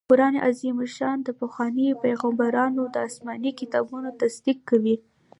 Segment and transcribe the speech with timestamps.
[0.09, 4.95] قرآن عظيم الشان د پخوانيو پيغمبرانو د اسماني کتابونو تصديق کوي